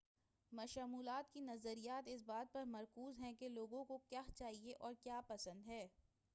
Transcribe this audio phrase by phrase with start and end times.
[0.51, 5.21] مشمولات کے نظریات اس بات پر مرکوز ہیں کہ لوگوں کو کیا چاہئے اور کیا
[5.27, 5.87] پسند ہے